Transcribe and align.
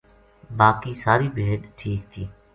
باقی 0.59 0.93
ساری 1.03 1.27
بھیڈ 1.35 1.61
ٹھیک 1.77 1.99
تھی 2.11 2.25